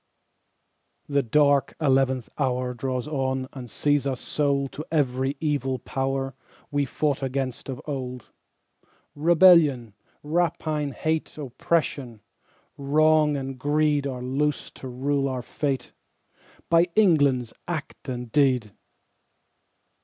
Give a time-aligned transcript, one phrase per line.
[1.09, 6.33] 6.) The dark eleventh hour Draws on and sees us sold To every evil power
[6.71, 8.31] We fought against of old.
[9.13, 9.93] Rebellion,
[10.23, 12.21] rapine hate Oppression,
[12.79, 15.91] wrong and greed Are loosed to rule our fate,
[16.67, 18.71] By England's act and deed.